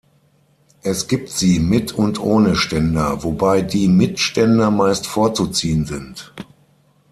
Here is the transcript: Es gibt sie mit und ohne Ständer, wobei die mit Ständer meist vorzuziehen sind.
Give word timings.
Es 0.81 1.07
gibt 1.07 1.29
sie 1.29 1.59
mit 1.59 1.91
und 1.91 2.19
ohne 2.19 2.55
Ständer, 2.55 3.21
wobei 3.23 3.61
die 3.61 3.87
mit 3.87 4.17
Ständer 4.19 4.71
meist 4.71 5.05
vorzuziehen 5.05 5.85
sind. 5.85 6.33